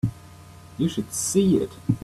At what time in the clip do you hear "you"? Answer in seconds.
0.79-0.89